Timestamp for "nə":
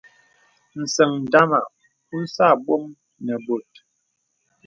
3.25-3.33